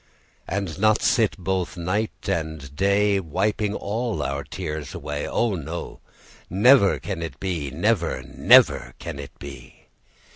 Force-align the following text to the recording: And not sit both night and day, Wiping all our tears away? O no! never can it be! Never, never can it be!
And 0.47 0.79
not 0.79 1.03
sit 1.03 1.37
both 1.37 1.77
night 1.77 2.27
and 2.27 2.75
day, 2.75 3.19
Wiping 3.19 3.75
all 3.75 4.23
our 4.23 4.43
tears 4.43 4.95
away? 4.95 5.27
O 5.27 5.53
no! 5.53 5.99
never 6.49 6.97
can 6.97 7.21
it 7.21 7.39
be! 7.39 7.69
Never, 7.69 8.23
never 8.23 8.95
can 8.97 9.19
it 9.19 9.37
be! 9.37 9.89